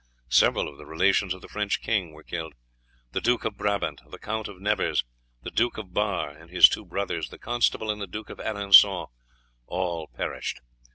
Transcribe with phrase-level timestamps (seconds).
[0.31, 2.55] Several of the relations of the French king were killed.
[3.11, 5.03] The Duke of Brabant, the Count de Nevers,
[5.43, 9.09] the Duke of Bar and his two brothers, the constable, and the Duke of Alençon
[9.67, 10.59] all perished.